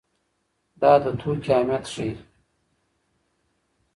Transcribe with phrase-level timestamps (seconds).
[0.81, 2.11] دا د توکي اهميت ښيي.